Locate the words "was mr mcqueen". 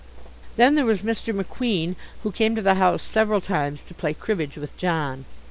0.87-1.95